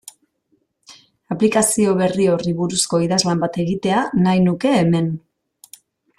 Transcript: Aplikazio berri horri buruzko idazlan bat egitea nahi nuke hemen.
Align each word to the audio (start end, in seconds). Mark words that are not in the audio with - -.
Aplikazio 1.35 1.93
berri 1.99 2.25
horri 2.37 2.55
buruzko 2.63 3.03
idazlan 3.09 3.45
bat 3.45 3.61
egitea 3.67 4.01
nahi 4.25 4.43
nuke 4.49 4.73
hemen. 4.79 5.13